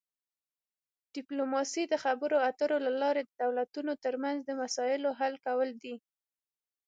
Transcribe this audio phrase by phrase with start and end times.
[1.15, 5.95] ډیپلوماسي د خبرو اترو له لارې د دولتونو ترمنځ د مسایلو حل کول دي